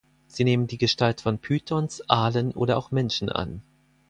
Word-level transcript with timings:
Sie 0.25 0.43
nehmen 0.45 0.65
die 0.65 0.79
Gestalt 0.79 1.21
von 1.21 1.37
Pythons, 1.37 2.01
Aalen 2.09 2.53
oder 2.55 2.75
auch 2.79 2.89
Menschen 2.89 3.29
an. 3.29 3.61